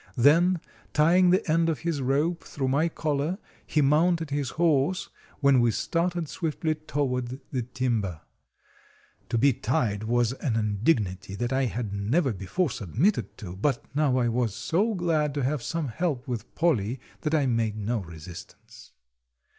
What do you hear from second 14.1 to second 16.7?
I was so glad to have some help with